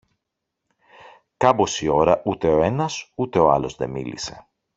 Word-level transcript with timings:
Κάμποση 1.37 1.87
ώρα 1.87 2.21
ούτε 2.25 2.53
ο 2.53 2.63
ένας 2.63 3.11
ούτε 3.15 3.39
ο 3.39 3.51
άλλος 3.51 3.75
δε 3.75 3.87
μίλησε. 3.87 4.47